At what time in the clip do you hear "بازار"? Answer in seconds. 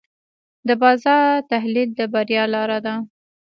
0.81-1.31